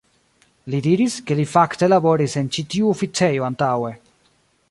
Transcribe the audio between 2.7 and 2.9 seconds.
tiu